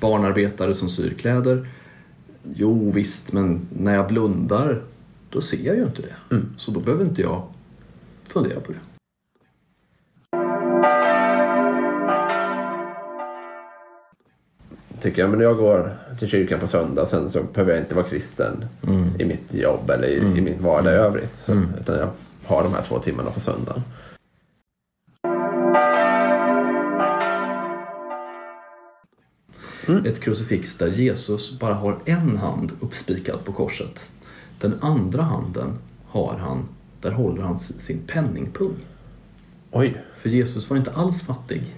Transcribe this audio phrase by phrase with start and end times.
[0.00, 1.68] barnarbetare som syr kläder.
[2.54, 4.82] Jo visst, men när jag blundar
[5.30, 6.36] då ser jag ju inte det.
[6.56, 7.42] Så då behöver inte jag
[8.28, 8.78] fundera på det.
[15.00, 18.06] Tycker jag, men jag går till kyrkan på söndag sen så behöver jag inte vara
[18.06, 18.64] kristen
[19.18, 21.36] i mitt jobb eller i, i min vardag i övrigt.
[21.36, 22.10] Så, Utan jag
[22.44, 23.82] har de här två timmarna på söndagen.
[29.88, 34.10] Ett krucifix där Jesus bara har en hand uppspikad på korset.
[34.60, 36.68] Den andra handen har han,
[37.00, 38.76] där håller han sin penningpung.
[39.70, 41.74] Oj, För Jesus var inte alls fattig.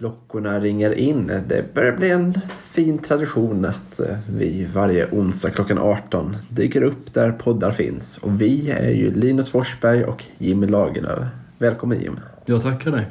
[0.00, 1.26] Klockorna ringer in.
[1.26, 7.14] Det börjar bli en fin tradition att eh, vi varje onsdag klockan 18 dyker upp
[7.14, 8.18] där poddar finns.
[8.18, 11.18] Och vi är ju Linus Forsberg och Jimmy Lagerlöf.
[11.58, 12.20] Välkommen Jim.
[12.46, 13.06] Jag tackar dig.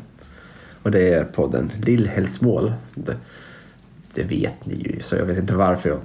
[0.83, 2.73] Och det är podden Lillhällsmål.
[2.95, 3.17] Det,
[4.13, 5.99] det vet ni ju, så jag vet inte varför jag,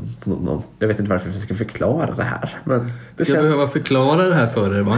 [0.78, 2.58] jag vet inte varför jag ska förklara det här.
[2.64, 4.96] Men det Ska jag behöva förklara det här för er va?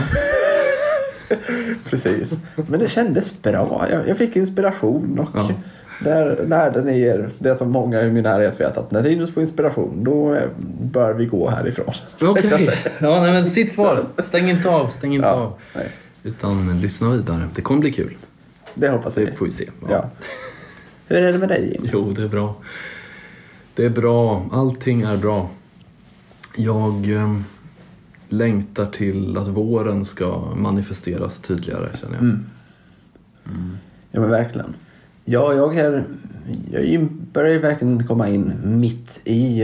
[1.90, 2.32] Precis.
[2.54, 3.86] Men det kändes bra.
[3.90, 5.50] Jag, jag fick inspiration och Ja.
[6.00, 9.40] Där lärde ni er det som många i min närhet vet att när Linus får
[9.42, 10.36] inspiration då
[10.80, 11.94] bör vi gå härifrån.
[12.22, 12.70] Okej.
[12.98, 14.00] Ja, nej, men sitt kvar.
[14.18, 14.88] Stäng inte av.
[14.90, 15.58] Stäng inte Ja, av.
[15.74, 15.90] nej.
[16.22, 17.48] Utan lyssna vidare.
[17.54, 18.16] Det kommer bli kul.
[18.74, 19.24] Det hoppas vi.
[19.24, 19.68] Det får vi se.
[19.90, 20.10] Ja.
[21.06, 21.90] Hur är det med dig Jim?
[21.92, 22.56] Jo, det är bra.
[23.74, 24.46] Det är bra.
[24.52, 25.50] Allting är bra.
[26.56, 27.36] Jag eh,
[28.28, 32.22] längtar till att våren ska manifesteras tydligare, känner jag.
[32.22, 32.46] Mm.
[34.10, 34.74] Ja men verkligen.
[35.28, 36.04] Ja, jag, är,
[36.70, 39.60] jag börjar ju verkligen komma in mitt i,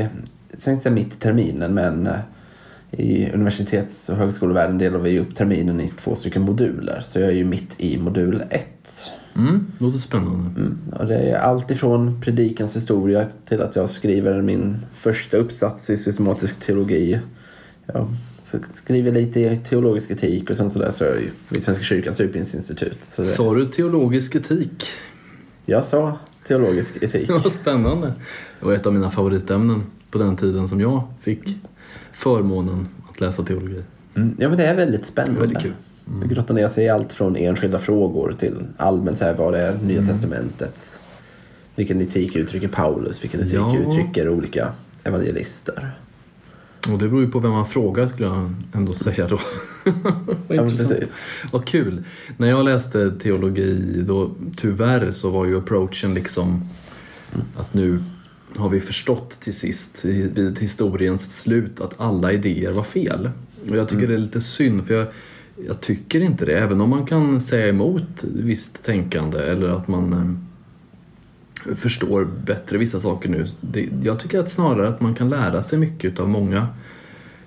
[0.50, 2.18] jag tänkte säga mitt i terminen, men eh,
[2.90, 7.00] i universitets och högskolevärlden delar vi upp terminen i två stycken moduler.
[7.00, 9.12] Så jag är ju mitt i modul ett.
[9.36, 10.60] Mm, låter spännande.
[10.60, 10.78] Mm.
[10.92, 15.96] Och det är allt ifrån predikans historia till att jag skriver min första uppsats i
[15.96, 17.20] systematisk teologi.
[17.86, 18.08] Jag
[18.70, 21.84] skriver lite i teologisk etik och sen så där så är jag ju vid Svenska
[21.84, 23.04] kyrkans utbildningsinstitut.
[23.04, 24.86] Så det, Sa du teologisk etik?
[25.64, 27.30] Jag sa teologisk etik.
[27.30, 28.12] Vad spännande.
[28.60, 31.40] Det var ett av mina favoritämnen på den tiden som jag fick
[32.12, 33.82] förmånen att läsa teologi.
[34.14, 34.34] Mm.
[34.38, 35.40] Ja men det är väldigt spännande.
[35.40, 35.72] Väldigt kul.
[36.22, 39.60] Det grottar ner sig i allt från enskilda frågor till allmänt så här, vad det
[39.60, 40.08] är Nya Mm.
[40.08, 41.02] Testamentets.
[41.74, 43.24] Vilken etik uttrycker Paulus?
[43.24, 43.76] Vilken etik Ja.
[43.76, 44.72] uttrycker olika
[45.04, 45.90] evangelister?
[46.92, 49.38] Och det beror ju på vem man frågar skulle jag ändå säga då.
[50.48, 51.18] Vad Ja, precis.
[51.52, 52.04] Vad kul.
[52.36, 56.64] När jag läste teologi då tyvärr så var ju approachen liksom
[57.56, 57.98] att nu
[58.56, 63.30] har vi förstått till sist vid historiens slut att alla idéer var fel.
[63.70, 65.06] Och jag tycker det är lite synd för jag,
[65.66, 66.58] jag tycker inte det.
[66.58, 70.12] Även om man kan säga emot visst tänkande eller att man
[71.66, 73.46] eh, förstår bättre vissa saker nu.
[73.60, 76.66] Det, jag tycker att snarare att man kan lära sig mycket av många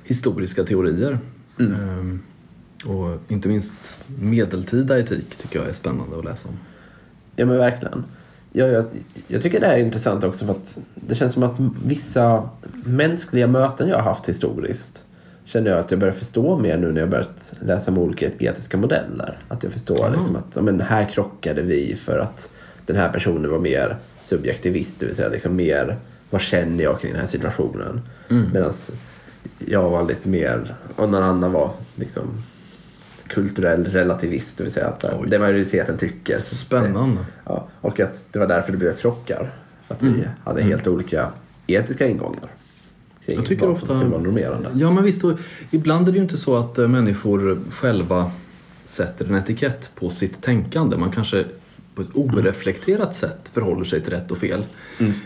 [0.03, 1.19] historiska teorier.
[1.60, 2.22] Ehm,
[2.86, 3.74] och inte minst
[4.20, 6.56] medeltida etik tycker jag är spännande att läsa om.
[7.36, 8.04] Ja men verkligen.
[8.52, 8.86] Ja, jag,
[9.28, 12.50] jag tycker det här är intressant också för att det känns som att vissa
[12.86, 15.04] mänskliga möten jag har haft historiskt
[15.46, 18.78] känner jag att jag börjar förstå mer nu när jag börjat läsa om olika etiska
[18.78, 19.40] modeller.
[19.48, 20.10] Att jag förstår Ah.
[20.10, 22.50] liksom att men här krockade vi för att
[22.86, 25.98] den här personen var mer subjektivist, det vill säga liksom mer
[26.30, 28.02] vad känner jag kring den här situationen.
[28.30, 28.50] Mm.
[28.54, 28.74] Medan
[29.60, 32.24] jag var lite mer, och någon annan var liksom
[33.28, 35.30] kulturell relativist, det vill säga att Oj.
[35.30, 36.40] det majoriteten tycker.
[36.42, 37.26] så- Spännande.
[37.46, 39.52] Ja, och att det var därför det blev krockar.
[39.88, 41.30] För att vi hade helt olika
[41.68, 42.52] etiska ingångar.
[43.26, 44.70] Kring Jag tycker vad ofta- som skulle vara normerande.
[44.74, 45.40] Ja men visst, och
[45.72, 48.32] ibland är det ju inte så att eh, människor själva
[48.86, 50.98] sätter en etikett på sitt tänkande.
[50.98, 51.46] Man kanske
[51.96, 54.64] på ett oreflekterat sätt förhåller sig till rätt och fel.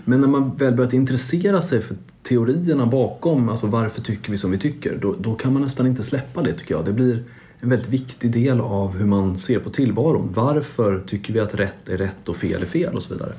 [0.06, 4.52] Men när man väl börjat intressera sig för teorierna bakom, alltså varför tycker vi som
[4.52, 6.86] vi tycker, då, då kan man nästan inte släppa det tycker jag.
[6.86, 7.24] Det blir
[7.60, 10.30] en väldigt viktig del av hur man ser på tillvaron.
[10.34, 13.34] Varför tycker vi att rätt är rätt och fel är fel och så vidare.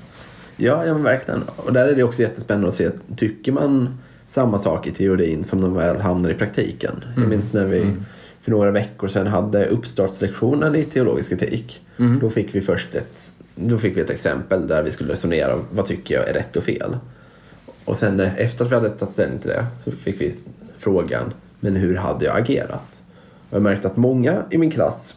[0.57, 1.43] Ja, ja verkligen.
[1.57, 5.61] Och där är det också jättespännande att se, tycker man samma sak i teorin som
[5.61, 7.05] de väl hamnar i praktiken?
[7.17, 7.87] Jag minns när vi
[8.43, 11.83] för några veckor sedan hade uppstartslektionen i teologisk etik.
[12.21, 15.65] Då fick vi först ett, då fick vi ett exempel där vi skulle resonera om
[15.73, 16.97] vad tycker jag är rätt och fel.
[17.85, 20.37] Och sen efter att vi hade tagit ställning till det så fick vi
[20.79, 23.05] frågan, men hur hade jag agerat?
[23.51, 25.15] Och jag märkte att många i min klass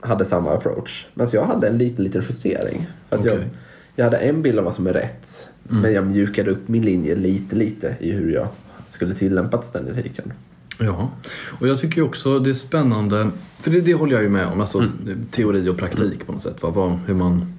[0.00, 1.06] hade samma approach.
[1.14, 2.86] Men så jag hade en liten, liten justering.
[3.10, 3.48] Att jag, Okej.
[3.96, 5.48] jag hade en bild av vad som är rätt.
[5.62, 8.48] Men jag mjukade upp min linje lite, lite i hur jag
[8.88, 10.32] skulle tillämpa den etiken.
[10.78, 11.10] Ja,
[11.60, 13.30] och jag tycker också det är spännande,
[13.60, 14.84] för det, det håller jag ju med om, alltså
[15.30, 16.62] teori och praktik på något sätt.
[16.62, 16.70] Va?
[16.70, 17.54] Vad, hur man,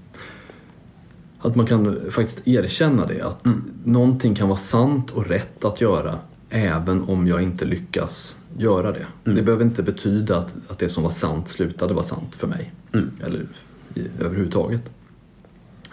[1.40, 3.46] att man kan faktiskt erkänna det, att
[3.84, 6.20] någonting kan vara sant och rätt att göra
[6.50, 9.06] även om jag inte lyckas göra det.
[9.24, 12.74] Det behöver inte betyda att, att det som var sant slutade vara sant för mig.
[13.24, 13.46] Eller
[13.94, 14.82] i, överhuvudtaget.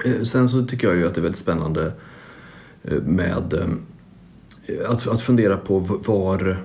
[0.05, 1.93] Eh, Sen så tycker jag ju att det är väldigt spännande
[2.83, 3.55] eh, med
[4.67, 6.63] eh, att, att fundera på var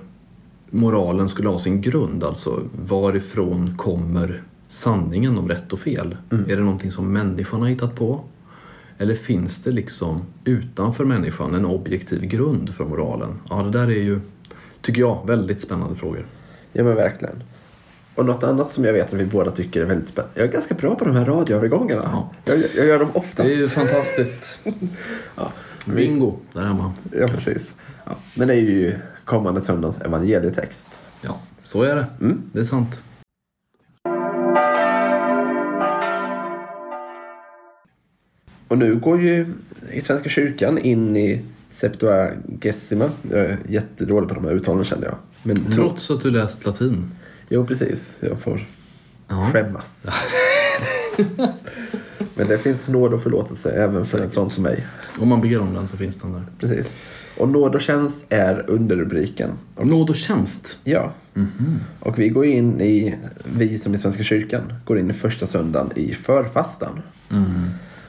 [0.70, 2.24] moralen skulle ha sin grund.
[2.24, 6.16] Alltså varifrån kommer sanningen om rätt och fel?
[6.30, 8.20] Är det någonting som människan har hittat på?
[8.98, 13.40] Eller finns det liksom utanför människan en objektiv grund för moralen?
[13.50, 14.20] Ja, det där är ju,
[14.82, 16.26] tycker jag, väldigt spännande frågor.
[16.72, 17.42] Ja men verkligen.
[18.14, 20.40] Och något annat som jag vet att vi båda tycker är väldigt spännande.
[20.40, 22.02] Jag är ganska bra på de här radioövergångarna.
[22.12, 22.30] Ja.
[22.44, 23.42] Jag, jag gör dem ofta.
[23.42, 24.58] Det är ju fantastiskt.
[25.36, 25.52] Ja,
[25.86, 26.92] Bingo där hemma.
[27.12, 27.74] ja precis.
[28.04, 28.12] Ja.
[28.34, 28.94] Men det är ju
[29.28, 30.88] kommande söndags evangelietext.
[31.20, 32.06] Ja, så är det.
[32.20, 32.42] Mm.
[32.52, 33.02] Det är sant.
[38.68, 39.46] Och nu går ju
[39.92, 43.10] i Svenska kyrkan in i Septuagesima.
[43.30, 45.16] Jag är jättedålig på de här uttalen kände jag.
[45.42, 47.10] Men Trots att du läst latin.
[47.48, 48.18] Jo, precis.
[48.20, 48.66] Jag får
[49.28, 49.50] Ja.
[49.52, 50.06] skämmas.
[52.38, 54.86] Men det finns nåd och förlåtelse även för en sån som mig.
[55.18, 56.46] Om man ber om den så finns den där.
[56.60, 56.96] Precis.
[57.38, 59.50] Och nåd och tjänst är underrubriken.
[59.82, 60.78] Nåd och tjänst.
[60.84, 61.12] Ja.
[62.00, 63.14] Och vi går in i,
[63.44, 67.02] vi som i Svenska kyrkan, går in i första söndagen i förfastan.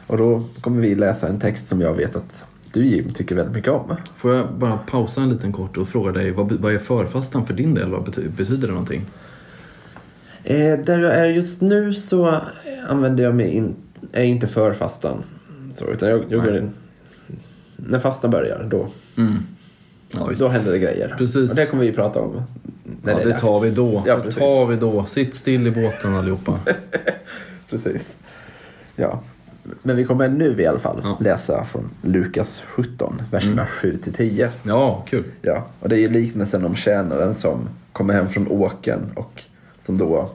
[0.07, 3.55] Och då kommer vi läsa en text som jag vet att du Jim tycker väldigt
[3.55, 3.95] mycket om.
[4.17, 7.53] Får jag bara pausa en liten kort och fråga dig, vad, vad är förfastan för
[7.53, 7.89] din del?
[7.89, 9.05] Vad bety- betyder det någonting?
[10.43, 12.35] Eh, där jag är just nu så
[12.89, 13.75] använder jag mig in,
[14.13, 15.23] är inte förfastan.
[15.73, 16.69] Så, utan jag, jag går
[17.75, 18.87] när fastan börjar, då,
[20.11, 20.41] Ja, just.
[20.41, 21.15] då händer det grejer.
[21.17, 21.49] Precis.
[21.49, 22.41] Och det kommer vi prata om.
[23.03, 23.41] När ja, är det dags.
[23.41, 24.03] tar vi då.
[24.05, 25.05] Ja, det tar vi då.
[25.05, 26.59] Sitt still i båten allihopa.
[27.69, 28.15] Precis.
[28.95, 29.21] Ja.
[29.81, 31.17] Men vi kommer nu i alla fall Ja.
[31.19, 34.49] läsa från Lukas 17, verserna 7 till 10.
[34.63, 35.23] Ja, kul.
[35.41, 39.41] Ja, och det är ju liknelsen om tjänaren som kommer hem från åken och
[39.85, 40.29] som då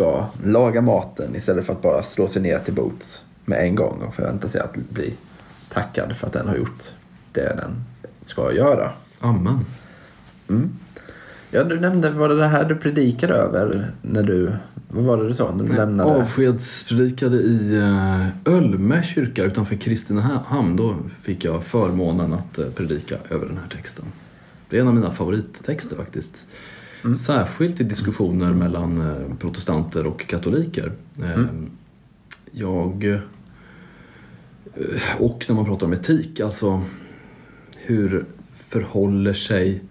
[0.00, 4.02] ska laga maten istället för att bara slå sig ner till bots med en gång
[4.08, 5.14] och förvänta sig att bli
[5.68, 6.84] tackad för att den har gjort
[7.32, 7.84] det den
[8.20, 8.90] ska göra.
[9.20, 9.64] Amen.
[11.50, 14.52] Ja, du nämnde, var det det här du predikade över när du,
[14.88, 16.10] vad var det du sa när du lämnade?
[16.10, 20.76] Avskedspredikade i eh, Ölme kyrka utanför Kristinehamn.
[20.76, 24.04] Då fick jag förmånen att eh, predika över den här texten.
[24.68, 26.46] Det är en av mina favorittexter faktiskt.
[27.16, 30.92] Särskilt i diskussioner mellan eh, protestanter och katoliker.
[31.22, 31.44] Eh,
[32.52, 33.04] Jag...
[33.04, 33.20] eh,
[35.18, 36.82] Och när man pratar om etik, alltså
[37.76, 38.24] hur
[38.68, 39.82] förhåller sig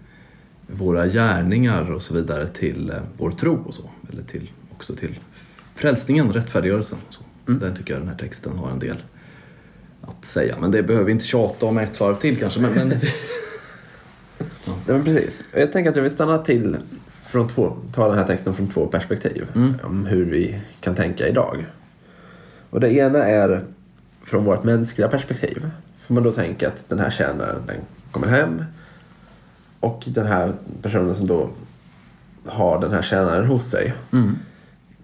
[0.66, 3.90] våra gärningar och så vidare till vår tro och så.
[4.12, 5.18] Eller till, också till
[5.74, 6.98] frälsningen, rättfärdiggörelsen.
[7.10, 7.22] Så.
[7.46, 8.96] Där tycker jag den här texten har en del
[10.02, 10.56] att säga.
[10.60, 12.60] Men det behöver vi inte tjata om ett varv till kanske.
[12.60, 12.88] Men, men
[14.86, 15.42] Ja, men precis.
[15.54, 16.76] Jag tänker att jag vill stanna till
[17.26, 19.46] från två, ta den här texten från två perspektiv.
[19.82, 21.66] Om hur vi kan tänka idag.
[22.70, 23.64] Och det ena är
[24.24, 25.70] från vårt mänskliga perspektiv.
[26.06, 27.76] Får man då tänka att den här tjänaren den
[28.10, 28.64] kommer hem
[29.80, 30.52] och den här
[30.82, 31.50] personen som då
[32.46, 33.92] har den här tjänaren hos sig.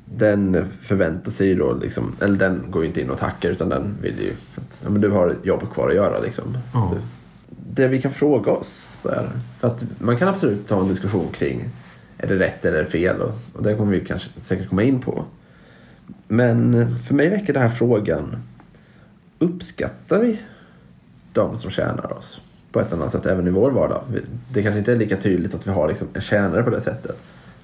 [0.05, 3.97] Den förväntar sig då liksom, eller den går ju inte in och tackar utan den
[4.03, 6.59] vill ju att ja, men du har ett jobb kvar att göra liksom.
[6.75, 6.93] Ja.
[6.95, 7.01] Du,
[7.77, 11.71] det vi kan fråga oss är, för att man kan absolut ta en diskussion kring
[12.19, 15.25] är det rätt eller fel och, och det kommer vi kanske säkert komma in på.
[16.29, 18.37] Men för mig väcker den här frågan,
[19.39, 20.41] uppskattar vi
[21.33, 22.41] de som tjänar oss
[22.73, 24.03] på ett eller annat sätt även i vår vardag?
[24.53, 27.17] Det kanske inte är lika tydligt att vi har liksom en tjänare på det sättet.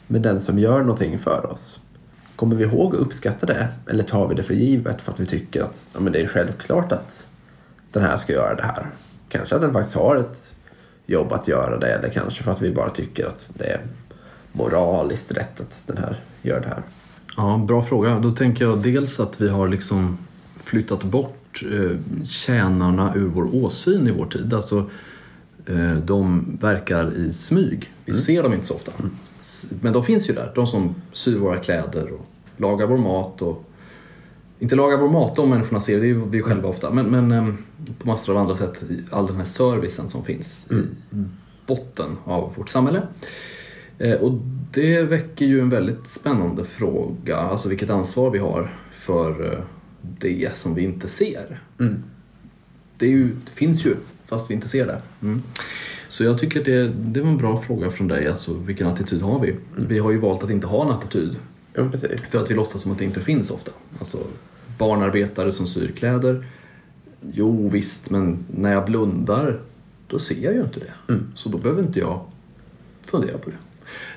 [0.07, 1.81] Men den som gör någonting för oss,
[2.37, 3.69] kommer vi ihåg att uppskatta det?
[3.91, 6.27] Eller tar vi det för givet för att vi tycker att ja, men det är
[6.27, 7.27] självklart att
[7.93, 8.87] den här ska göra det här?
[9.33, 10.55] Kanske att den faktiskt har ett
[11.07, 13.81] jobb att göra det eller kanske för att vi bara tycker att det är
[14.53, 16.83] moraliskt rätt att den här gör det här.
[17.37, 18.19] Ja, bra fråga.
[18.19, 20.19] Då tänker jag dels att vi har liksom
[20.63, 24.55] flyttat bort eh, tjänarna ur vår åsyn i vår tid.
[24.55, 24.91] Alltså,
[25.67, 27.93] eh, de verkar i smyg.
[28.05, 28.93] Vi ser dem inte så ofta.
[29.81, 30.53] Men de finns ju där.
[30.55, 33.43] De som syr våra kläder och lagar vår mat.
[33.43, 33.65] Och,
[34.63, 36.91] inte lagar vår mat, de människorna ser det är ju vi själva ofta.
[36.91, 37.55] Men, men eh,
[37.99, 40.75] på massor av andra sätt, all den här servicen som finns i
[41.67, 43.03] botten av vårt samhälle.
[43.99, 44.41] Eh, Och
[44.73, 49.59] det väcker ju en väldigt spännande fråga, alltså vilket ansvar vi har för eh,
[50.01, 51.61] det som vi inte ser.
[52.99, 53.95] Det, är ju, det finns ju,
[54.27, 55.03] fast vi inte ser det.
[55.23, 55.43] Mm.
[56.09, 59.39] Så jag tycker det, det var en bra fråga från dig, alltså vilken attityd har
[59.39, 59.55] vi?
[59.77, 61.37] Vi har ju valt att inte ha en attityd
[61.75, 62.27] Ja, precis.
[62.27, 63.71] för att vi låtsas som att det inte finns ofta.
[63.99, 64.19] Alltså
[64.79, 66.47] barnarbetare som syr kläder.
[67.33, 69.61] Jo visst, men när jag blundar
[70.07, 71.15] då ser jag ju inte det.
[71.35, 72.21] Så då behöver inte jag
[73.05, 73.57] fundera på det.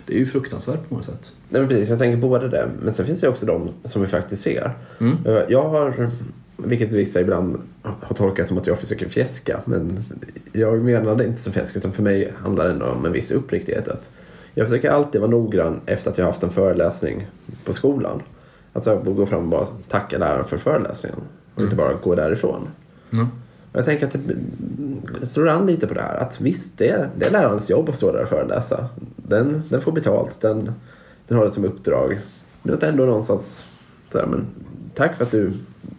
[0.05, 1.33] Det är ju fruktansvärt på många sätt.
[1.49, 4.07] Nej, men precis, jag tänker både det, men sen finns det också de som vi
[4.07, 4.71] faktiskt ser.
[4.99, 5.17] Mm.
[5.25, 6.09] Eh, Jag har,
[6.57, 9.99] vilket vissa ibland har tolkat som att jag försöker fjäska, men
[10.51, 13.31] jag menar det inte som fjäsk, utan för mig handlar det ändå om en viss
[13.31, 13.87] uppriktighet.
[13.87, 14.11] Att
[14.55, 17.27] jag försöker alltid vara noggrann efter att jag har haft en föreläsning
[17.65, 18.21] på skolan.
[18.73, 21.19] Att jag gå fram och bara tacka läraren för föreläsningen
[21.55, 22.67] och inte bara gå därifrån.
[23.71, 24.15] Och Jag tänker att
[25.21, 26.17] det slår an lite på det här.
[26.17, 28.85] Att visst, det är, det är lärarens jobb att stå där och föreläsa.
[29.15, 30.41] Den, den får betalt.
[30.41, 30.71] Den,
[31.27, 32.19] den har det som uppdrag.
[32.63, 33.65] Men att ändå någonstans
[34.11, 34.45] så här, men
[34.93, 35.53] tack för att du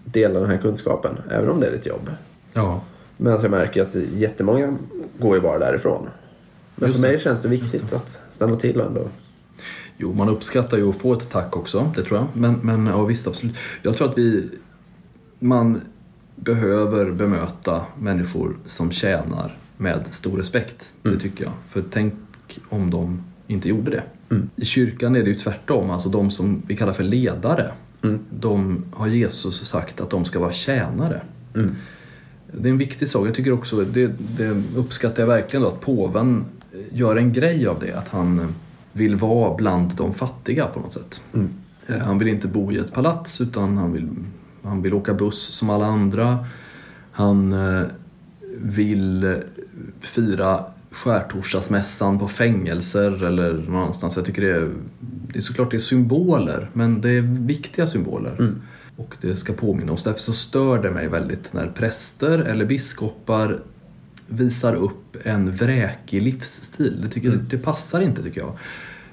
[0.05, 1.19] delar den här kunskapen.
[1.31, 2.11] Även om det är ditt jobb.
[2.53, 2.81] ja.
[3.17, 4.77] Men alltså jag märker att jättemånga
[5.19, 6.09] går ju bara därifrån.
[6.77, 9.09] Men för mig känns det viktigt att stanna till ändå.
[9.99, 12.27] Jo, man uppskattar ju att få ett tack också, det tror jag.
[12.35, 13.57] Men, men ja, visst, absolut.
[13.83, 14.51] Jag tror att vi...
[15.39, 15.81] Man
[16.37, 20.95] behöver bemöta människor som tjänar med stor respekt.
[21.03, 21.53] Det tycker jag.
[21.67, 22.15] För tänk
[22.69, 24.03] om de inte gjorde det.
[24.57, 25.91] I kyrkan är det ju tvärtom.
[25.91, 27.71] Alltså de som vi kallar för ledare.
[28.31, 31.21] De har Jesus sagt att de ska vara tjänare.
[32.53, 33.29] Det är en viktig sak.
[33.29, 36.45] Jag tycker också, det, det uppskattar jag verkligen då, att påven
[36.93, 37.93] gör en grej av det.
[37.93, 38.55] Att han
[38.93, 41.21] vill vara bland de fattiga på något sätt.
[41.87, 44.09] Eh, Han vill inte bo i ett palats utan han vill,
[44.63, 46.47] han vill åka buss som alla andra.
[47.13, 47.85] Han eh,
[48.57, 49.33] vill eh,
[50.01, 54.17] fira skärtorsdagsmässan på fängelser eller någon annanstans.
[54.17, 58.55] Jag tycker det är, det är såklart det är symboler, men det är viktiga symboler.
[58.97, 60.03] Och det ska påminna oss.
[60.03, 63.61] Därför så stör det mig väldigt när präster eller biskopar
[64.27, 67.01] visar upp en vräkig livsstil.
[67.03, 68.53] Det, tycker, det passar inte tycker jag.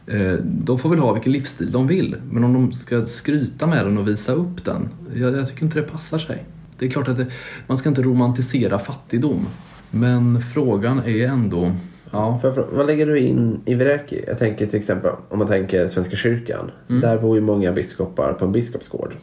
[0.07, 3.85] Eh, De får väl ha vilken livsstil de vill, men om de ska skryta med
[3.85, 6.45] den och visa upp den, jag, jag tycker inte det passar sig.
[6.79, 7.27] Det är klart att det,
[7.67, 9.45] man ska inte romantisera fattigdom,
[9.91, 11.71] men frågan är ändå...
[12.11, 14.13] Ja, För, vad lägger du in i vräk?
[14.27, 16.71] Jag tänker till exempel om man tänker Svenska kyrkan.
[16.87, 19.13] Där bor ju många biskopar på en biskopsgård.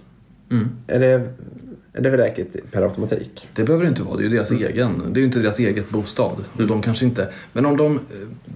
[0.87, 1.29] Är det,
[1.93, 3.49] är det vräkigt per automatik?
[3.55, 5.03] Det behöver det inte vara, det är ju deras egen.
[5.13, 6.37] Det är ju inte deras eget bostad.
[6.57, 8.01] Och De kanske inte, men om de eh,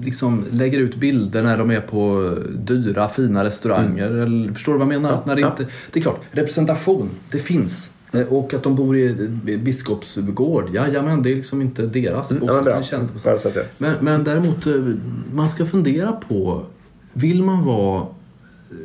[0.04, 4.10] liksom lägger ut bilder när de är på dyra, fina restauranger.
[4.10, 5.10] Eller, förstår du vad jag menar?
[5.10, 5.48] Ja, när det, ja.
[5.48, 7.90] inte, det är klart, representation, det finns.
[8.12, 12.38] Eh, Och att de bor i eh, biskopsgård, jajamän, det är liksom inte deras Ja,
[12.38, 12.56] bostad.
[12.56, 13.32] men bra.
[13.34, 13.64] att jag...
[13.78, 14.74] men, men däremot, eh,
[15.32, 16.64] man ska fundera på,
[17.12, 18.76] vill man vara eh,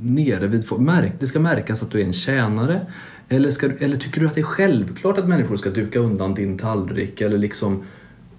[0.00, 2.80] nere vid, märk, det ska märkas att du är en tjänare
[3.28, 6.58] eller, ska, eller tycker du att det är självklart att människor ska duka undan din
[6.58, 7.82] tallrik eller liksom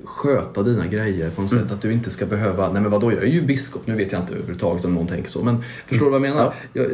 [0.03, 1.63] sköta dina grejer på något Mm.
[1.63, 1.73] sätt.
[1.73, 4.21] Att du inte ska behöva, nej men vadå jag är ju biskop, nu vet jag
[4.21, 5.43] inte överhuvudtaget om någon tänker så.
[5.43, 6.53] Men förstår du vad jag menar?
[6.73, 6.81] Ja.
[6.81, 6.87] Jag,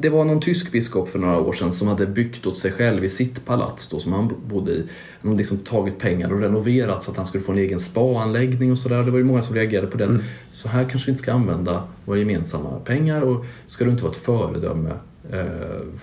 [0.00, 3.04] det var någon tysk biskop för några år sedan som hade byggt åt sig själv
[3.04, 4.84] i sitt palats då, som han bodde i.
[5.20, 8.72] Han hade liksom tagit pengar och renoverat så att han skulle få en egen spaanläggning
[8.72, 9.02] och sådär.
[9.02, 10.04] Det var ju många som reagerade på det.
[10.04, 10.22] Mm.
[10.52, 14.12] Så här kanske vi inte ska använda våra gemensamma pengar och ska du inte vara
[14.12, 14.90] ett föredöme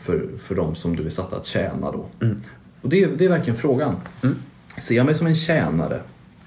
[0.01, 2.05] för, för de som du är satt att tjäna då.
[2.21, 2.41] Mm.
[2.81, 3.95] Och det, är- det är verkligen frågan.
[4.77, 5.99] Ser jag mig som en tjänare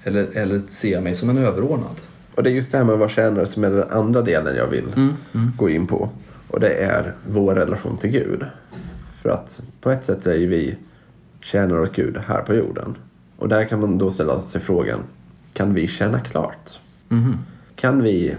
[0.03, 2.01] eller, eller ser jag mig som en överordnad?
[2.35, 4.55] Och det är just det här med att vara tjänare som är den andra delen
[4.55, 4.85] jag vill
[5.57, 6.09] gå in på.
[6.47, 8.45] Och det är vår relation till Gud.
[9.21, 10.77] För att på ett sätt är ju vi
[11.41, 12.95] tjänare åt Gud här på jorden.
[13.37, 14.99] Och där kan man då ställa sig frågan,
[15.53, 16.79] kan vi tjäna klart?
[17.75, 18.35] Kan vi,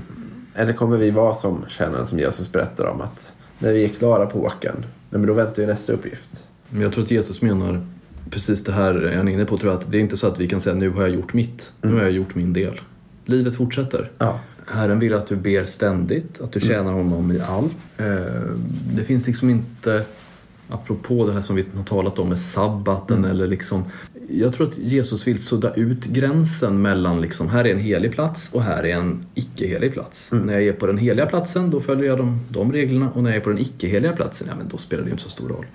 [0.54, 4.26] eller kommer vi vara som tjänaren som Jesus berättar om att när vi är klara
[4.26, 4.86] på åkern, nej,
[5.20, 6.48] men då väntar ju nästa uppgift.
[6.70, 7.86] Men jag tror att Jesus menar
[8.30, 9.58] precis det här är han inne på.
[9.58, 11.32] Tror jag, att det är inte så att vi kan säga nu har jag gjort
[11.34, 12.80] mitt, nu har jag gjort min del.
[13.24, 14.10] Livet fortsätter.
[14.18, 14.40] Ja.
[14.66, 17.76] Herren vill att du ber ständigt, att du tjänar honom i allt.
[17.96, 18.06] Eh,
[18.96, 20.04] Det finns liksom inte,
[20.68, 23.84] apropå det här som vi har talat om med sabbaten eller liksom.
[24.28, 28.50] Jag tror att Jesus vill sudda ut gränsen mellan liksom, här är en helig plats
[28.52, 30.30] och här är en icke-helig plats.
[30.32, 33.30] När jag är på den heliga platsen då följer jag de, de reglerna och när
[33.30, 35.66] jag är på den icke-heliga platsen, ja men då spelar det inte så stor roll.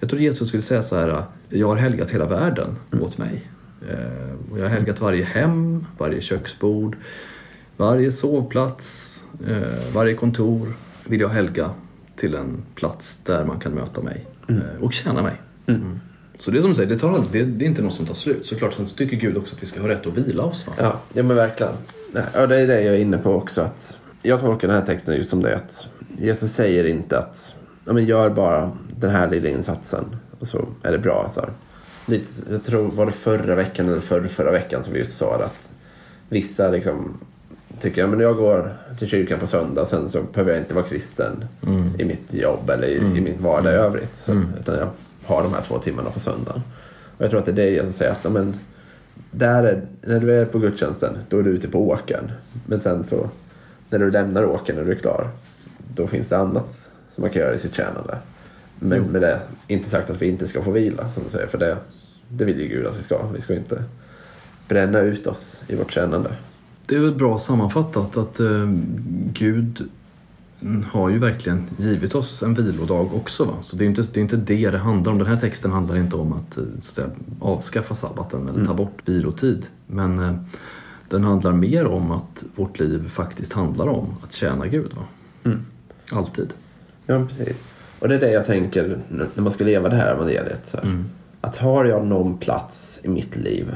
[0.00, 3.42] Jag tror Jesus vill säga så här, jag har helgat hela världen åt mig.
[3.88, 6.96] Eh, Och jag har helgat varje hem, varje köksbord,
[7.76, 10.72] varje sovplats, eh, varje kontor
[11.06, 11.70] vill jag helga
[12.16, 15.34] till en plats där man kan möta mig eh, och tjäna mig.
[15.66, 16.00] Mm.
[16.38, 18.14] Så det är som du säger, det, tar, det, det är inte något som tar
[18.14, 18.46] slut.
[18.46, 20.66] Såklart, sen så tycker Gud också att vi ska ha rätt att vila oss.
[20.66, 20.72] Va?
[20.78, 21.72] Ja, ja men verkligen.
[22.34, 23.62] Ja, det är det jag är inne på också.
[23.62, 27.54] Att jag tolkar den här texten just som det att Jesus säger inte att
[27.84, 30.04] ja, men gör bara den här lilla insatsen
[30.38, 31.28] och så är det bra.
[31.32, 31.50] Så här.
[32.06, 35.34] Lite, jag tror var det förra veckan eller förra, förra veckan som vi just sa
[35.34, 35.70] att
[36.28, 37.18] vissa liksom
[37.80, 40.84] tycker jag men jag går till kyrkan på söndag sen så behöver jag inte vara
[40.84, 41.44] kristen
[41.98, 44.14] i mitt jobb eller i, i min vardag i övrigt.
[44.14, 44.88] Så, Utan jag
[45.28, 46.62] har de här två timmarna på söndagen.
[47.16, 48.56] Och jag tror att det är det Jesus säger att ja, men,
[49.30, 52.32] där är, när du är på gudstjänsten då är du ute på åkern.
[52.66, 53.30] Men sen så
[53.90, 55.30] när du lämnar åkern när du är klar
[55.94, 58.18] då finns det annat som man kan göra i sitt tjänande.
[58.78, 61.58] Men med det inte sagt att vi inte ska få vila som du säger för
[61.58, 61.76] det,
[62.28, 63.26] det vill ju Gud att vi ska.
[63.34, 63.84] Vi ska inte
[64.68, 66.30] bränna ut oss i vårt tjänande.
[66.86, 68.68] Det är väl bra sammanfattat att eh,
[69.32, 69.88] Gud
[70.92, 73.44] har ju verkligen givit oss en vilodag också.
[73.44, 73.54] Va?
[73.62, 75.18] Så det är inte det, är inte det det handlar om.
[75.18, 77.10] Den här texten handlar inte om att, eh, så att säga,
[77.40, 79.66] avskaffa sabbaten eller ta bort vilotid.
[79.86, 80.34] Men eh,
[81.08, 84.94] den handlar mer om att vårt liv faktiskt handlar om att tjäna Gud.
[84.94, 85.02] Va?
[86.10, 86.54] Alltid.
[87.06, 87.64] Ja, precis.
[87.98, 90.66] Och det är det jag tänker när man ska leva det här evangeliet.
[90.66, 91.04] Så här.
[91.40, 93.74] Att har jag någon plats i mitt liv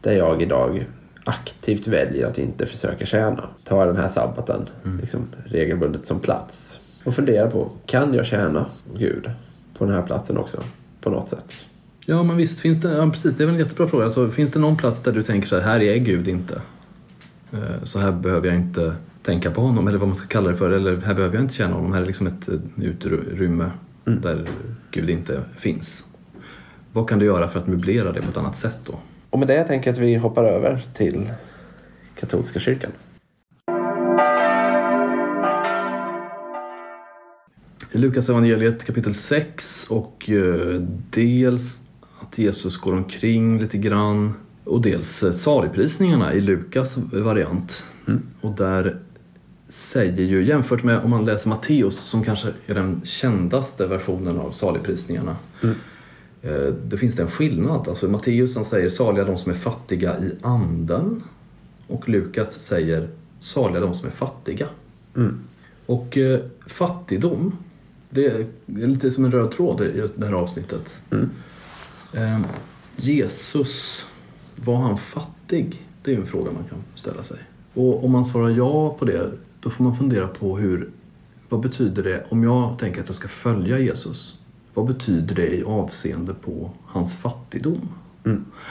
[0.00, 0.86] där jag idag
[1.26, 3.48] aktivt väljer att inte försöka tjäna.
[3.64, 4.68] Ta den här sabbaten
[5.00, 6.80] liksom, regelbundet som plats.
[7.04, 8.66] Och fundera på, kan jag tjäna
[8.98, 9.30] Gud
[9.78, 10.62] på den här platsen också?
[11.00, 11.66] På något sätt.
[12.04, 14.04] Ja, men visst finns det, ja, precis, det är väl en jättebra fråga.
[14.04, 16.60] Alltså, finns det någon plats där du tänker så här, här är Gud inte.
[17.52, 20.56] Eh, Så här behöver jag inte tänka på honom, eller vad man ska kalla det
[20.56, 20.70] för.
[20.70, 21.92] Eller här behöver jag inte känna honom.
[21.92, 23.70] Här är liksom ett utrymme
[24.04, 24.46] där
[24.90, 26.06] Gud inte finns.
[26.92, 28.98] Vad kan du göra för att möblera det på ett annat sätt då?
[29.36, 31.30] Och med det tänker jag att vi hoppar över till
[32.14, 32.90] katolska kyrkan.
[37.92, 41.80] Lukas evangeliet kapitel 6 och eh, dels
[42.20, 47.84] att Jesus går omkring lite grann och dels eh, saligprisningarna i Lukas variant.
[48.40, 49.00] Och där
[49.68, 54.50] säger ju, jämfört med om man läser Matteus som kanske är den kändaste versionen av
[54.50, 55.36] saligprisningarna.
[55.62, 55.70] Eh,
[56.84, 57.88] Det finns det en skillnad.
[57.88, 61.22] Alltså Matteus han säger saliga de som är fattiga i anden
[61.86, 63.08] och Lukas säger
[63.40, 64.68] saliga de som är fattiga.
[65.86, 67.56] Och eh, fattigdom,
[68.10, 71.02] det är lite som en röd tråd i det här avsnittet.
[72.12, 72.40] Eh,
[72.96, 74.06] Jesus,
[74.56, 75.86] var han fattig?
[76.02, 77.38] Det är en fråga man kan ställa sig.
[77.74, 79.30] Och om man svarar ja på det,
[79.60, 80.90] då får man fundera på hur,
[81.48, 84.38] vad betyder det om jag tänker att jag ska följa Jesus?
[84.76, 87.88] Vad betyder det i avseende på hans fattigdom?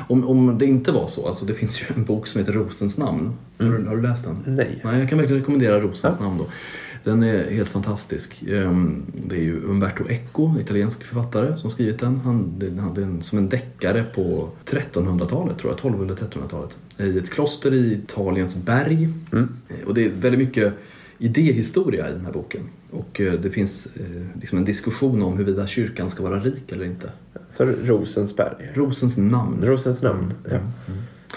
[0.07, 2.97] Om, om det inte var så, alltså det finns ju en bok som heter Rosens
[2.97, 3.33] namn.
[3.59, 4.55] Har, du, har du läst den?
[4.55, 4.81] Nej.
[4.83, 6.45] Nej, jag kan verkligen rekommendera Rosens namn då.
[7.03, 8.43] Den är helt fantastisk.
[8.49, 12.19] Ehm, Det är ju Umberto Eco, en italiensk författare, som skrivit den.
[12.19, 16.13] Han, det, han, det är en, som en deckare på 1300-talet, tror jag, 12 eller
[16.13, 16.77] 1300-talet.
[16.97, 19.09] I ett kloster i Italiens berg.
[19.33, 19.43] Eh,
[19.87, 20.73] Och det är väldigt mycket
[21.17, 22.62] idéhistoria i den här boken.
[22.91, 26.86] Och eh, det finns eh, liksom en diskussion om huruvida kyrkan ska vara rik eller
[26.86, 27.12] inte.
[27.49, 28.71] Så Rosensberg.
[28.73, 29.65] Rosens namn.
[29.65, 30.34] Rosens namn.
[30.51, 30.60] Ja.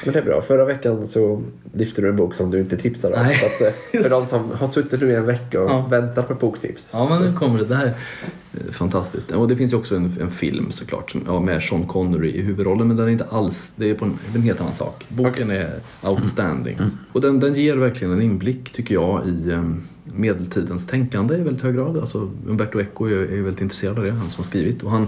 [0.04, 0.40] Men det är bra.
[0.42, 3.22] Förra veckan så lyfte du en bok som du inte tipsade om.
[3.22, 3.60] Nej, Så att,
[3.94, 5.86] eh, för de som har suttit nu i en vecka och Ja.
[5.90, 6.90] väntar på boktips.
[6.94, 7.64] Ja, men så, nu kommer det.
[7.64, 9.30] Det här är fantastiskt.
[9.30, 12.40] Och det finns ju också en, en film såklart som, ja, med Sean Connery i
[12.42, 15.04] huvudrollen men den är inte alls, det är på en, en helt annan sak.
[15.08, 15.70] Boken är
[16.02, 16.78] outstanding.
[17.12, 19.82] Och den, den ger verkligen en inblick tycker jag i um,
[20.18, 21.96] medeltidens tänkande i väldigt hög grad.
[21.96, 24.82] Alltså Umberto Eco är, är väldigt intresserad av det, han som har skrivit.
[24.82, 25.06] Och han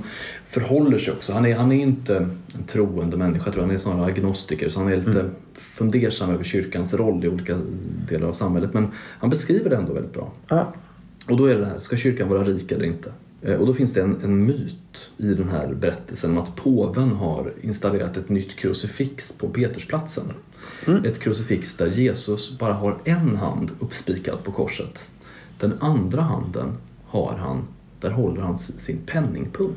[0.49, 2.17] förhåller sig också, han är, han är inte
[2.55, 6.45] en troende människa tror jag, han är snarare agnostiker så han är lite fundersam över
[6.45, 7.59] kyrkans roll i olika
[8.09, 8.75] delar av samhället.
[8.75, 10.33] Men han beskriver det ändå väldigt bra.
[10.49, 10.75] Ja.
[11.29, 13.13] Och då är det det här, ska kyrkan vara rik eller inte?
[13.43, 17.11] Eh, Och då finns det en, en myt i den här berättelsen om att påven
[17.11, 20.25] har installerat ett nytt krucifix på Petersplatsen.
[21.05, 25.11] Ett krucifix där Jesus bara har en hand uppspikad på korset.
[25.61, 26.77] Den andra handen
[27.07, 27.63] har han,
[28.01, 29.75] där håller han sin penningpung.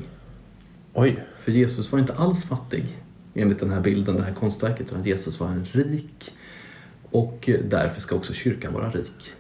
[0.93, 1.23] Oj.
[1.39, 2.97] För Jesus var inte alls fattig
[3.33, 6.31] enligt den här bilden, det här konstverket, utan Jesus var en rik
[7.11, 9.33] och därför ska också kyrkan vara rik.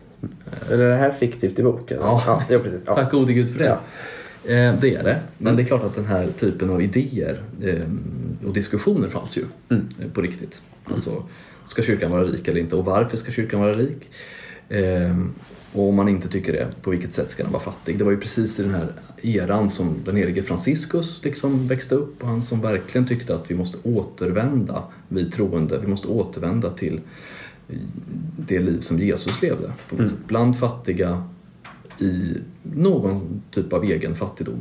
[0.69, 1.97] Är det här fiktivt i boken?
[2.01, 2.23] Ja.
[2.27, 2.83] ja, ja precis.
[2.87, 2.95] Ja.
[2.95, 3.65] Tack gode gud för det.
[3.65, 3.79] Ja.
[4.53, 5.19] Eh, det är det.
[5.37, 9.43] Men det är klart att den här typen av idéer eh, och diskussioner fanns ju
[9.69, 9.77] eh,
[10.13, 10.61] på riktigt.
[10.83, 11.23] Alltså,
[11.65, 12.75] ska kyrkan vara rik eller inte?
[12.75, 14.09] Och varför ska kyrkan vara rik?
[14.69, 15.17] Eh,
[15.73, 17.97] och om man inte tycker det, på vilket sätt ska den vara fattig?
[17.97, 22.23] Det var ju precis i den här eran som den helige Franciscus liksom växte upp
[22.23, 27.01] och han som verkligen tyckte att vi måste återvända, vi troende, vi måste återvända till
[28.37, 29.71] det liv som Jesus levde.
[29.89, 30.19] På något sätt.
[30.27, 31.23] Bland fattiga
[31.99, 34.59] i någon typ av egen fattigdom.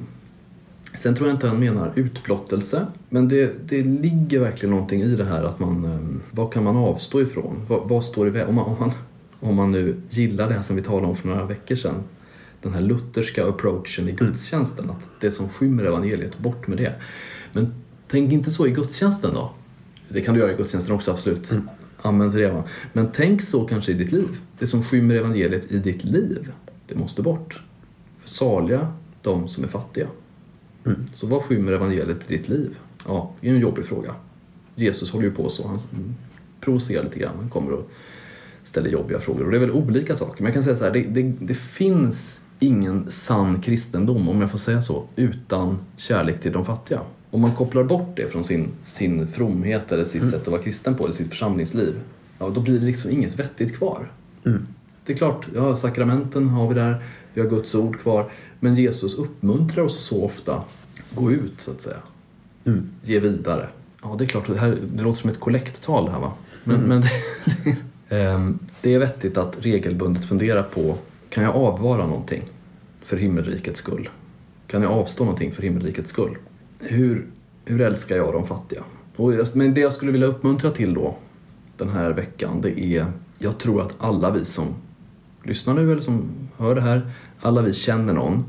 [0.95, 5.25] Sen tror jag inte han menar utblottelse, men det, det ligger verkligen någonting i det
[5.25, 7.65] här att man, eh, vad kan man avstå ifrån?
[7.69, 8.43] Vad, vad står i?
[8.43, 8.93] Om man, om, man,
[9.41, 12.03] om man nu gillar det här som vi talade om för några veckor sedan,
[12.63, 16.95] den här lutherska approachen i gudstjänsten, att det som skymmer evangeliet, bort med det.
[17.53, 17.75] Men
[18.09, 19.51] tänk inte så i gudstjänsten då.
[20.09, 21.53] Det kan du göra i gudstjänsten också, absolut.
[21.53, 21.69] Amen
[22.03, 22.51] det.
[22.51, 22.65] va.
[22.93, 24.29] Men tänk så kanske i ditt liv.
[24.59, 26.53] Det som skymmer evangeliet i ditt liv,
[26.87, 27.63] det måste bort.
[28.19, 30.07] För saliga de som är fattiga.
[31.13, 32.79] Så vad skymmer evangeliet i ditt liv?
[33.07, 34.15] Ja, det är en jobbig fråga.
[34.75, 35.69] Jesus håller ju på så.
[35.69, 35.79] Han
[36.61, 37.37] provocerar lite grann.
[37.41, 37.91] Han kommer och
[38.63, 39.45] ställer jobbiga frågor.
[39.45, 40.43] Och det är väl olika saker.
[40.43, 44.51] Men jag kan säga så här, det, det, det finns ingen sann kristendom, om jag
[44.51, 47.01] får säga så, utan kärlek till de fattiga.
[47.33, 50.95] Om man kopplar bort det från sin, sin fromhet eller sitt sätt att vara kristen
[50.95, 52.01] på, eller sitt församlingsliv,
[52.39, 54.13] ja, då blir det liksom inget vettigt kvar.
[55.05, 59.19] Det är klart, ja, sakramenten har vi där, vi har Guds ord kvar, men Jesus
[59.19, 60.63] uppmuntrar oss så ofta,
[61.15, 61.97] gå ut så att säga.
[63.03, 63.69] Ge vidare.
[64.03, 66.33] Ja, det är klart, det, här, det låter som ett kollekttal det här va?
[66.65, 67.11] Men, men det,
[68.13, 70.97] Ehm, det är vettigt att regelbundet fundera på,
[71.29, 72.43] kan jag avvara någonting
[73.03, 74.09] för himmelrikets skull?
[74.67, 76.37] Kan jag avstå någonting för himmelrikets skull?
[76.83, 77.27] Hur,
[77.65, 78.85] hur älskar jag de fattiga?
[79.17, 81.17] Och jag, men det jag skulle vilja uppmuntra till då,
[81.77, 83.07] den här veckan, det är,
[83.39, 84.75] jag tror att alla vi som
[85.43, 86.25] lyssnar nu eller som
[86.57, 88.45] hör det här, alla vi känner någon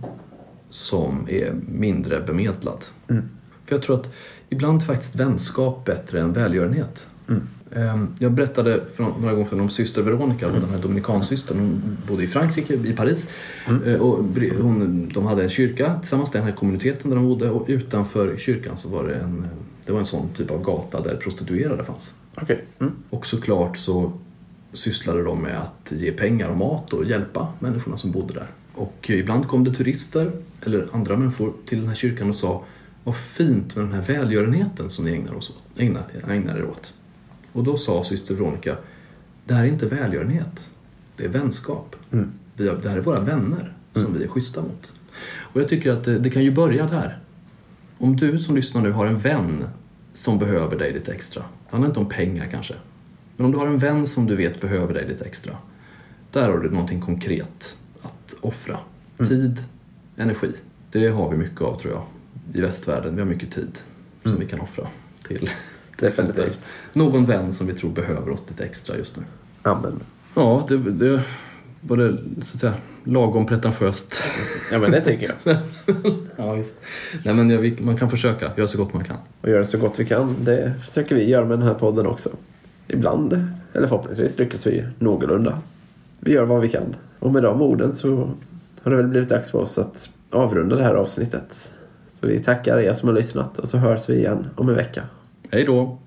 [0.69, 2.83] som är mindre bemedlad.
[3.65, 4.13] För jag tror att
[4.49, 7.07] ibland är faktiskt vänskap bättre än välgörenhet.
[7.29, 7.47] Ehm,
[8.19, 11.59] Jag berättade för några gånger sedan om syster Veronica, den här dominikansystern.
[11.59, 13.27] Hon bodde i Frankrike, i Paris.
[13.85, 14.17] Eh, Och
[14.61, 17.49] hon, de hade en kyrka tillsammans, den här kommuniteten där de bodde.
[17.49, 19.47] Och utanför kyrkan så var det en,
[19.85, 22.13] det var en sån typ av gata där prostituerade fanns.
[22.41, 22.65] Okej.
[22.79, 22.93] Mm.
[23.09, 24.13] Och såklart så
[24.73, 28.47] sysslade de med att ge pengar och mat och hjälpa människorna som bodde där.
[28.75, 30.31] Och ibland kom det turister
[30.65, 32.63] eller andra människor till den här kyrkan och sa
[33.03, 36.93] Vad fint med den här välgörenheten som ni ägnar, oss åt, ägnar, ägnar er åt.
[37.53, 38.77] Och då sa syster Veronica
[39.45, 40.69] Det här är inte välgörenhet.
[41.17, 41.95] Det är vänskap.
[42.55, 44.93] Vi har, det här är våra vänner som vi är schyssta mot.
[45.37, 47.19] Och jag tycker att det, det kan ju börja där.
[47.97, 49.65] Om du som lyssnar nu har en vän
[50.13, 51.41] som behöver dig lite extra.
[51.41, 52.73] Det handlar inte om pengar kanske.
[53.37, 55.57] Men om du har en vän som du vet behöver dig lite extra.
[56.31, 58.79] Där har du någonting konkret att offra.
[59.17, 59.63] Tid,
[60.17, 60.51] energi.
[60.91, 62.03] Det har vi mycket av tror jag.
[62.53, 63.15] I västvärlden.
[63.15, 63.79] Vi har mycket tid
[64.23, 64.87] som vi kan offra
[65.27, 65.49] till
[65.99, 66.75] Definitivt.
[66.93, 69.23] någon vän som vi tror behöver oss lite extra just nu.
[69.61, 69.99] Amen.
[70.33, 71.23] Ja, det, det
[71.81, 74.23] var det så att säga lagom pretentiöst.
[74.71, 75.57] Ja, men det tycker jag.
[76.35, 76.75] ja, visst.
[77.25, 79.17] Nej, men ja, vi, man kan försöka göra så gott man kan.
[79.41, 80.35] Och göra så gott vi kan.
[80.39, 82.29] Det försöker vi göra med den här podden också.
[82.87, 85.61] Ibland, eller förhoppningsvis, lyckas vi någorlunda.
[86.19, 86.95] Vi gör vad vi kan.
[87.19, 88.31] Och med de orden så
[88.83, 91.73] har det väl blivit dags för oss att avrunda det här avsnittet.
[92.19, 95.03] Så vi tackar er som har lyssnat och så hörs vi igen om en vecka.
[95.53, 95.97] Hej då!